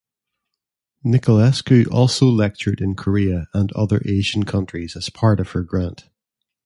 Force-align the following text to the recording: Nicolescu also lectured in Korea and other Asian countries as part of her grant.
Nicolescu 1.05 1.87
also 1.91 2.25
lectured 2.27 2.81
in 2.81 2.95
Korea 2.95 3.47
and 3.53 3.71
other 3.73 4.01
Asian 4.03 4.45
countries 4.45 4.95
as 4.95 5.11
part 5.11 5.39
of 5.39 5.51
her 5.51 5.61
grant. 5.61 6.09